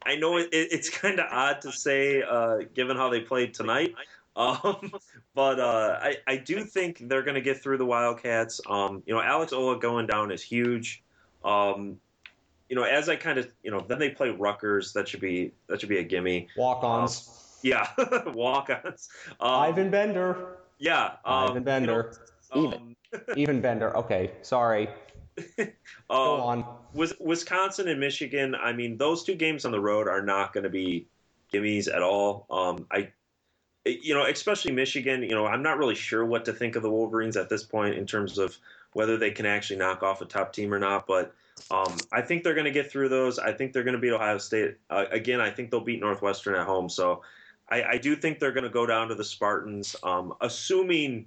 [0.05, 3.53] I know it, it, it's kind of odd to say, uh, given how they played
[3.53, 3.95] tonight.
[4.37, 4.93] Um,
[5.35, 8.61] but uh, I, I do think they're going to get through the Wildcats.
[8.69, 11.03] Um, you know, Alex Olah going down is huge.
[11.45, 11.97] Um,
[12.69, 14.93] you know, as I kind of, you know, then they play Rutgers.
[14.93, 16.49] That should be that should be a gimme.
[16.57, 17.29] Walk-ons.
[17.29, 17.89] Um, yeah,
[18.33, 19.09] walk-ons.
[19.41, 20.59] Um, Ivan Bender.
[20.79, 22.13] Yeah, um, Ivan Bender.
[22.55, 22.97] You know, even.
[23.37, 23.97] Even Bender.
[23.97, 24.89] Okay, sorry.
[25.57, 25.65] Go
[26.11, 26.65] Um, on.
[26.93, 30.65] Wis- Wisconsin and Michigan, I mean, those two games on the road are not going
[30.65, 31.07] to be
[31.53, 32.47] gimmies at all.
[32.51, 33.13] Um, I,
[33.87, 35.23] you know, especially Michigan.
[35.23, 37.95] You know, I'm not really sure what to think of the Wolverines at this point
[37.95, 38.57] in terms of
[38.93, 41.07] whether they can actually knock off a top team or not.
[41.07, 41.33] But
[41.71, 43.39] um, I think they're going to get through those.
[43.39, 45.41] I think they're going to beat Ohio State uh, again.
[45.41, 46.89] I think they'll beat Northwestern at home.
[46.89, 47.23] So
[47.69, 51.27] I, I do think they're going to go down to the Spartans, um, assuming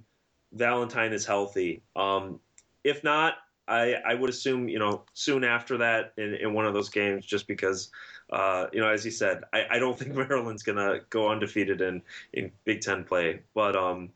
[0.52, 1.82] Valentine is healthy.
[1.96, 2.40] Um,
[2.84, 3.34] if not,
[3.68, 7.24] I, I would assume you know soon after that in, in one of those games,
[7.24, 7.90] just because
[8.30, 12.02] uh, you know as you said, I, I don't think Maryland's gonna go undefeated in
[12.32, 14.10] in Big Ten play, but um,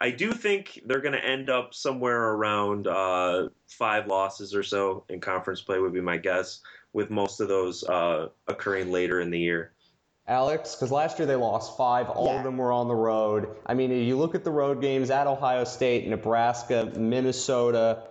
[0.00, 5.20] I do think they're gonna end up somewhere around uh, five losses or so in
[5.20, 6.60] conference play would be my guess,
[6.92, 9.72] with most of those uh, occurring later in the year.
[10.26, 12.08] Alex, because last year they lost five.
[12.08, 12.38] All Yeah.
[12.38, 13.48] of them were on the road.
[13.66, 18.04] I mean, you look at the road games at Ohio State, Nebraska, Minnesota.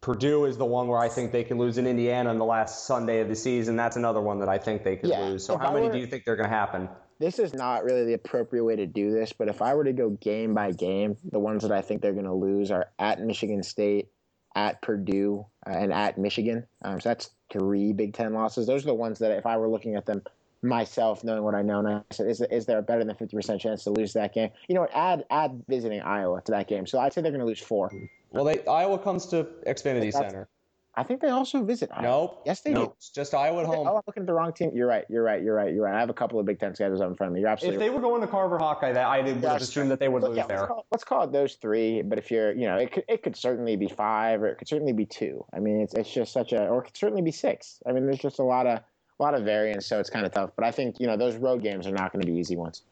[0.00, 2.86] Purdue is the one where I think they can lose in Indiana on the last
[2.86, 3.76] Sunday of the season.
[3.76, 5.44] That's another one that I think they could Yeah, lose.
[5.44, 6.88] So, if how I many were- do you think they're going to happen?
[7.20, 9.92] This is not really the appropriate way to do this, but if I were to
[9.92, 13.20] go game by game, the ones that I think they're going to lose are at
[13.20, 14.08] Michigan State,
[14.56, 16.66] at Purdue, uh, and at Michigan.
[16.82, 18.66] Um, so that's three Big Ten losses.
[18.66, 20.22] Those are the ones that if I were looking at them
[20.62, 23.36] myself, knowing what I know, now, I said, is, is there a better than fifty
[23.36, 24.48] percent chance to lose that game?
[24.66, 24.94] You know what?
[24.94, 26.86] Add add visiting Iowa to that game.
[26.86, 27.92] So I'd say they're going to lose four.
[28.30, 30.48] Well, they Iowa comes to Xfinity Center.
[30.94, 32.02] I think they also visit Iowa.
[32.02, 32.42] Nope.
[32.44, 32.94] Yes, they Nope.
[32.98, 33.86] It's just Iowa at home.
[33.86, 34.72] Oh, I'm looking at the wrong team.
[34.74, 35.04] You're right.
[35.08, 35.40] You're right.
[35.40, 35.72] You're right.
[35.72, 35.94] You're right.
[35.94, 37.40] I have a couple of Big Ten schedules up in front of me.
[37.40, 39.62] You're If absolutely they were going to Carver Hawkeye, that I would Yes.
[39.62, 40.58] assume that they would But lose yeah, there.
[40.58, 42.02] Let's call, let's call it those three.
[42.02, 44.68] But if you're, you know, it could, it could certainly be five, or it could
[44.68, 45.44] certainly be two.
[45.54, 47.80] I mean, it's it's just such a, or it could certainly be six.
[47.86, 50.32] I mean, there's just a lot of a lot of variance, so it's kind of
[50.32, 50.50] tough.
[50.56, 52.82] But I think you know those road games are not going to be easy ones.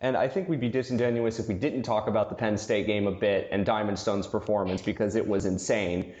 [0.00, 3.08] And I think we'd be disingenuous if we didn't talk about the Penn State game
[3.08, 6.14] a bit and Diamond Stone's performance because it was insane.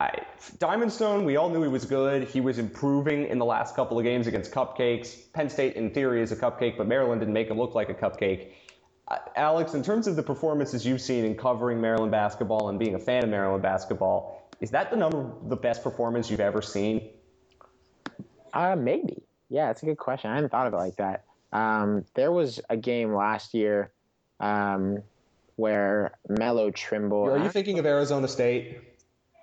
[0.00, 0.22] I,
[0.58, 2.26] Diamond Stone, we all knew he was good.
[2.26, 5.30] He was improving in the last couple of games against Cupcakes.
[5.34, 7.94] Penn State, in theory, is a cupcake, but Maryland didn't make him look like a
[7.94, 8.52] cupcake.
[9.08, 12.94] Uh, Alex, in terms of the performances you've seen in covering Maryland basketball and being
[12.94, 17.10] a fan of Maryland basketball, is that the number the best performance you've ever seen?
[18.54, 19.22] Uh, maybe.
[19.50, 20.30] Yeah, that's a good question.
[20.30, 21.24] I hadn't thought of it like that.
[21.52, 23.90] Um, there was a game last year
[24.38, 25.02] um,
[25.56, 27.24] where Melo Trimble.
[27.24, 28.78] Are you thinking of Arizona State?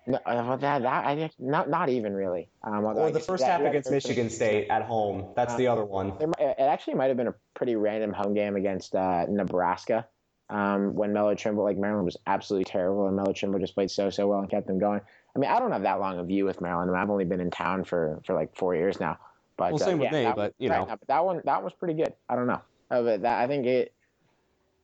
[0.10, 2.48] No, uh, that, that I think not not even really.
[2.64, 5.34] Um, Or the first that- half yeah, against Michigan State at home.
[5.36, 6.14] That's the other one.
[6.18, 10.08] There, it actually might have been a pretty random home game against uh, Nebraska
[10.50, 14.10] um, when Melo Trimble, like Maryland was absolutely terrible, and Melo Trimble just played so
[14.10, 15.02] so well and kept them going.
[15.36, 16.96] I mean, I don't have that long a view with Maryland.
[16.96, 19.18] I've only been in town for for like four years now.
[19.58, 20.86] But Well, uh, same with me, that but, you right, know.
[20.86, 22.14] no, but that one that was pretty good.
[22.30, 23.92] I don't know, uh, but that I think it,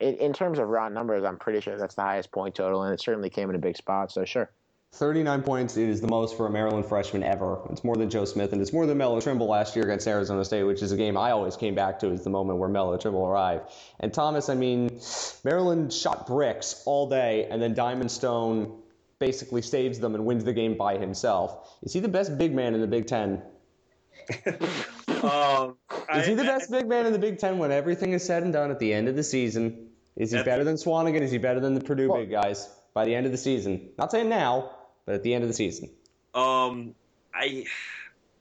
[0.01, 2.93] it in terms of raw numbers, I'm pretty sure that's the highest point total, and
[2.93, 4.11] it certainly came in a big spot.
[4.11, 4.49] So sure.
[4.93, 7.59] 39 points is the most for a Maryland freshman ever.
[7.71, 10.45] It's more than Joe Smith, and it's more than Melo Trimble last year against Arizona
[10.45, 12.95] State, which is a game I always came back to as the moment where Melo
[12.97, 13.71] Trimble arrived.
[13.99, 14.99] And Thomas, I mean,
[15.43, 18.83] Maryland shot bricks all day, and then Diamond Stone
[19.17, 21.75] basically saves them and wins the game by himself.
[21.81, 23.41] Is he the best big man in the Big Ten?
[25.23, 25.77] Um,
[26.15, 28.53] Is he the best big man in the Big Ten when everything is said and
[28.53, 29.87] done at the end of the season?
[30.15, 31.21] Is he better than Swanigan?
[31.21, 33.89] Is he better than the Purdue Well- big guys by the end of the season?
[33.97, 34.69] Not saying now,
[35.05, 35.89] but at the end of the season.
[36.33, 36.95] Um,
[37.33, 37.65] I,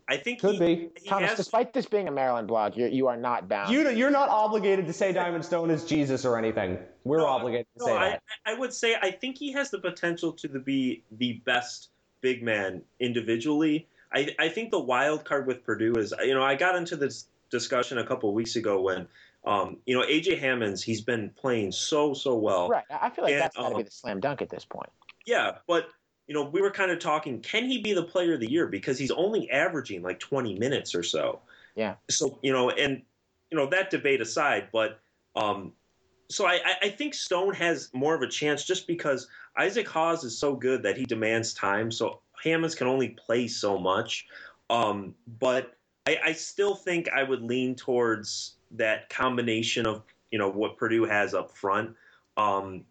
[0.09, 0.89] I think Could he, be.
[1.01, 3.73] he Thomas, has- despite this being a Maryland blog, you you are not bound.
[3.73, 6.79] You, you're not obligated to say Diamond Stone is Jesus or anything.
[7.05, 8.23] We're No, obligated to no, say I, that.
[8.47, 12.43] I would say I think he has the potential to the, be the best big
[12.43, 13.89] man individually.
[14.15, 17.27] I, I think the wild card with Purdue is you know I got into this
[17.51, 19.07] discussion a couple of weeks ago when
[19.47, 22.69] um, you know AJ Hammons he's been playing so so well.
[22.69, 22.85] right.
[22.91, 24.91] I feel like And, that's got to be um, the slam dunk at this point.
[25.27, 25.87] Yeah, but
[26.27, 28.67] you know we were kind of talking can he be the player of the year
[28.67, 31.41] because he's only averaging like 20 minutes or so.
[31.75, 31.95] Yeah.
[32.11, 33.03] So you know and
[33.51, 35.01] you know that debate aside, but
[35.37, 35.73] um,
[36.31, 40.39] so I, I- think Stone has more of a chance just because Isaac Haas is
[40.39, 41.91] so good that he demands time.
[41.91, 44.27] So Hammons can only play so much.
[44.71, 50.49] Um, but I, I still think I would lean towards that combination of you know
[50.49, 51.95] what Purdue has up front.
[52.37, 52.85] Um,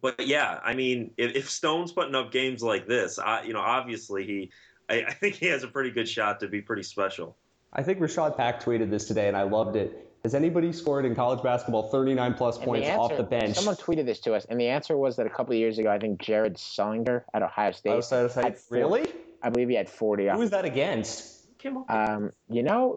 [0.00, 3.60] but yeah, I mean, if, if Stone's putting up games like this, I, you know,
[3.60, 4.50] obviously he,
[4.88, 7.36] I, I think he has a pretty good shot to be pretty special.
[7.72, 10.10] I think Rashad Pack tweeted this today, and I loved it.
[10.24, 13.56] Has anybody scored in college basketball 39 plus And points the off the bench?
[13.56, 15.90] Someone tweeted this to us, and the answer was that a couple of years ago,
[15.90, 17.92] I think Jared Sullinger at Ohio State.
[17.92, 19.12] I was gonna had 40 really?
[19.42, 20.34] I believe he had 40 off.
[20.34, 21.46] Who was that against?
[21.88, 22.96] Um, you know,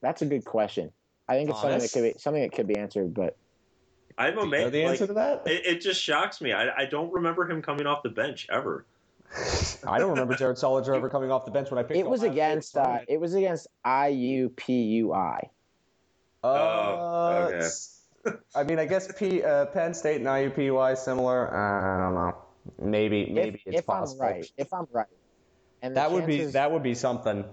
[0.00, 0.90] that's a good question.
[1.28, 3.36] I think it's something that could be something that could be answered, but
[4.18, 4.72] I'm Do you know amazed.
[4.74, 5.42] the answer Like, to that?
[5.46, 6.52] it, it just shocks me.
[6.52, 8.84] I, I don't remember him coming off the bench ever.
[9.86, 11.98] I don't remember Jared Sullinger ever coming off the bench when I picked.
[11.98, 15.40] It was against uh, it was against IUPUI.
[16.42, 17.56] Uh, Oh, okay.
[17.58, 17.96] s-
[18.54, 21.48] I mean, I guess P, uh, Penn State and IUPUI similar.
[21.48, 22.36] Uh, I don't know.
[22.78, 24.22] Maybe, maybe if, it's if possible.
[24.22, 25.06] I'm right, if I'm right,
[25.82, 27.44] and the That would be that would be something.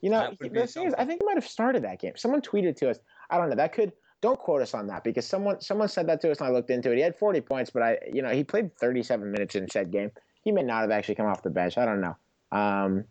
[0.00, 2.14] You know, the be thing is, I think he might have started that game.
[2.16, 2.98] Someone tweeted to us.
[3.30, 3.56] I don't know.
[3.56, 3.92] That could
[4.22, 6.70] don't quote us on that because someone someone said that to us and I looked
[6.70, 6.96] into it.
[6.96, 10.10] He had 40 points, but I you know he played 37 minutes in said game.
[10.42, 11.76] He may not have actually come off the bench.
[11.76, 12.16] I don't know.
[12.50, 13.04] Um,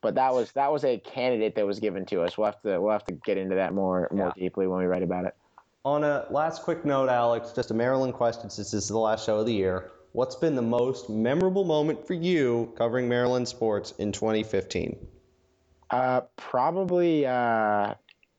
[0.00, 2.38] but that was that was a candidate that was given to us.
[2.38, 5.02] We'll have to we'll have to get into that more more deeply when we write
[5.02, 5.36] about it.
[5.84, 9.26] On a last quick note, Alex, just a Maryland question since this is the last
[9.26, 9.92] show of the year.
[10.12, 14.96] What's been the most memorable moment for you covering Maryland sports in 2015?
[15.90, 17.94] Uh, probably uh,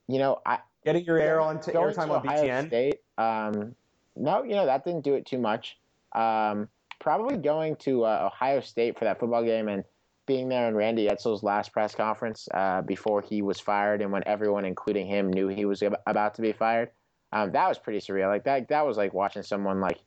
[0.08, 2.68] you know I Getting your air on t- airtime to on Ohio BTN.
[2.68, 2.96] State.
[3.18, 3.76] Um,
[4.16, 5.78] no, you know that didn't do it too much.
[6.14, 6.68] Um,
[7.00, 9.84] probably going to uh, Ohio State for that football game and
[10.26, 14.24] being there in Randy Edsall's last press conference uh, before he was fired, and when
[14.26, 16.90] everyone, including him, knew he was ab- about to be fired.
[17.34, 18.28] Um, that was pretty surreal.
[18.28, 20.00] Like that, that was like watching someone like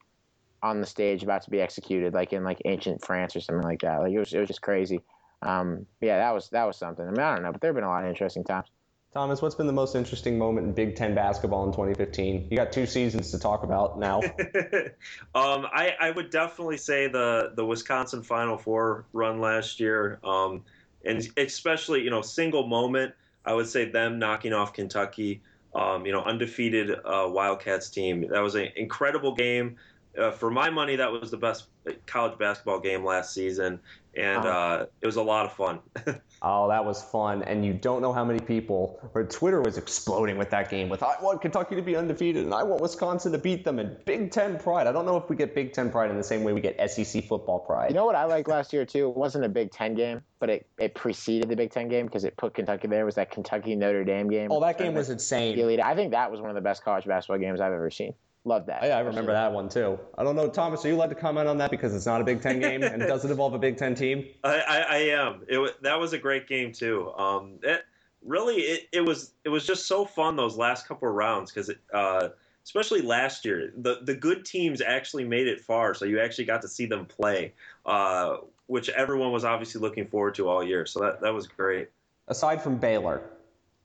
[0.63, 3.81] on the stage about to be executed, like in like ancient France or something like
[3.81, 3.99] that.
[4.01, 5.01] Like it was, it was just crazy.
[5.43, 7.07] Um, yeah, that was that was something.
[7.07, 8.69] I mean, I don't know, but there have been a lot of interesting times.
[9.15, 12.49] Thomas, what's been the most interesting moment in Big Ten basketball in 2015?
[12.51, 14.21] You got two seasons to talk about now.
[15.37, 20.65] um, I, I would definitely say the the Wisconsin Final Four run last year, um,
[21.05, 23.15] and especially you know single moment.
[23.47, 25.41] I would say them knocking off Kentucky.
[25.77, 28.29] Um, you know, undefeated uh, Wildcats team.
[28.29, 29.77] That was an incredible game.
[30.19, 31.67] Uh, for my money, that was the best
[32.07, 33.81] college basketball game last season,
[34.17, 35.81] and uh, it was a lot of fun.
[36.47, 37.43] Oh, that was fun.
[37.43, 41.03] And you don't know how many people, or Twitter was exploding with that game with,
[41.03, 44.31] I want Kentucky to be undefeated and I want Wisconsin to beat them and Big
[44.31, 44.87] Ten pride.
[44.87, 46.79] I don't know if we get Big Ten pride in the same way we get
[46.91, 47.89] SEC football pride.
[47.89, 49.09] You know what I liked last year too?
[49.09, 52.25] It wasn't a Big Ten game, but it, it preceded the Big Ten game because
[52.25, 53.07] it put Kentucky there.
[53.07, 54.53] Was that Kentucky Notre Dame game?
[54.53, 55.59] oh, that game was insane.
[55.59, 55.81] Elite.
[55.81, 58.13] I think that was one of the best college basketball games I've ever seen.
[58.47, 58.83] Loved that.
[58.83, 59.99] Yeah, I remember that one too.
[60.19, 62.25] I don't know, Thomas, are you allowed to comment on that because it's not a
[62.25, 64.27] Big Ten game and it doesn't involve a Big Ten team?
[64.45, 65.43] I, I, I am.
[65.49, 67.11] It that was a great game too.
[67.17, 67.85] Um, it,
[68.23, 71.71] really, it, it was it was just so fun those last couple of rounds because
[71.95, 72.29] uh,
[72.65, 76.61] especially last year, the the good teams actually made it far, so you actually got
[76.63, 77.55] to see them play,
[77.87, 80.85] uh, which everyone was obviously looking forward to all year.
[80.85, 81.89] So that that was great.
[82.29, 83.23] Aside from Baylor,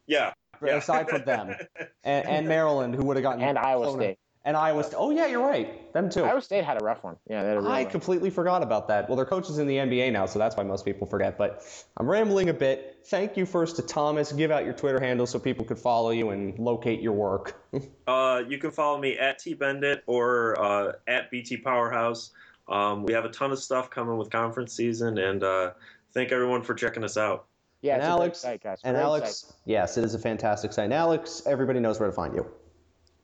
[0.07, 0.33] Yeah.
[0.65, 0.77] yeah.
[0.77, 1.55] aside from them,
[2.03, 4.17] and, and Maryland, who would have gotten And Iowa blown State.
[4.45, 4.95] And Iowa State.
[4.97, 5.91] Oh, yeah, you're right.
[5.91, 6.23] Them too.
[6.23, 7.17] Iowa State had a rough one.
[7.29, 7.91] Yeah, they had a real I one.
[7.91, 9.09] completely forgot about that.
[9.09, 11.37] Well, their coach is in the NBA now, so that's why most people forget.
[11.37, 11.61] But
[11.97, 12.99] I'm rambling a bit.
[13.07, 14.31] Thank you first to Thomas.
[14.31, 17.61] Give out your Twitter handle so people could follow you and locate your work.
[18.07, 22.31] Uh, you can follow me at T Beindit or uh, at BT Powerhouse.
[22.67, 25.71] Um, we have a ton of stuff coming with conference season, and uh,
[26.13, 27.45] thank everyone for checking us out.
[27.81, 28.79] Yeah, and it's a great Alex, site, guys.
[28.83, 29.55] and Alex, site.
[29.65, 30.85] yes, it is a fantastic site.
[30.85, 32.47] And Alex, everybody knows where to find you.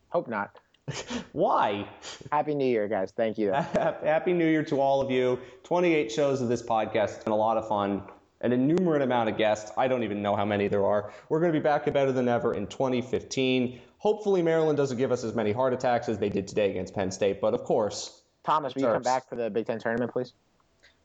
[0.10, 0.56] Hope not.
[1.34, 1.88] Why?
[2.32, 3.12] Happy New Year, guys.
[3.12, 3.52] Thank you.
[3.74, 5.40] Happy New Year to all of you.
[5.64, 7.16] 28 shows of this podcast.
[7.16, 8.04] It's been a lot of fun.
[8.42, 9.72] An innumerate amount of guests.
[9.78, 11.12] I don't even know how many there are.
[11.30, 13.80] We're going to be back better than ever in 2015.
[13.98, 17.10] Hopefully, Maryland doesn't give us as many heart attacks as they did today against Penn
[17.10, 17.42] State.
[17.42, 20.34] But of course, Thomas, will you come back for the Big Ten tournament, please?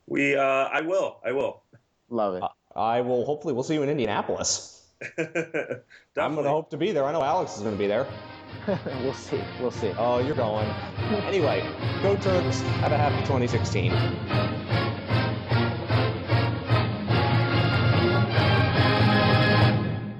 [0.06, 1.62] We, uh, I will, I will.
[2.10, 2.42] Love it.
[2.76, 3.24] I will.
[3.24, 4.86] Hopefully, we'll see you in Indianapolis.
[5.18, 7.04] I'm going to hope to be there.
[7.04, 8.06] I know Alex is going to be there.
[9.02, 9.42] we'll see.
[9.60, 9.92] We'll see.
[9.96, 10.68] Oh, you're going.
[11.26, 11.60] Anyway,
[12.02, 12.60] go Terps.
[12.80, 14.89] Have a happy 2016.